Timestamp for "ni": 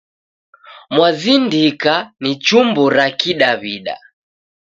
2.21-2.31